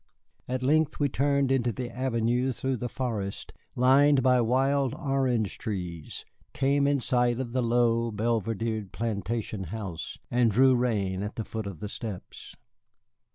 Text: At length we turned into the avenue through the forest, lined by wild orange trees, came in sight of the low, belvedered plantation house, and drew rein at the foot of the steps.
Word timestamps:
At 0.47 0.63
length 0.63 0.99
we 0.99 1.09
turned 1.09 1.51
into 1.51 1.71
the 1.71 1.91
avenue 1.91 2.51
through 2.53 2.77
the 2.77 2.89
forest, 2.89 3.53
lined 3.75 4.23
by 4.23 4.41
wild 4.41 4.95
orange 4.95 5.59
trees, 5.59 6.25
came 6.53 6.87
in 6.87 6.99
sight 7.01 7.39
of 7.39 7.51
the 7.51 7.61
low, 7.61 8.09
belvedered 8.09 8.91
plantation 8.91 9.65
house, 9.65 10.17
and 10.31 10.49
drew 10.49 10.73
rein 10.75 11.21
at 11.21 11.35
the 11.35 11.45
foot 11.45 11.67
of 11.67 11.81
the 11.81 11.87
steps. 11.87 12.55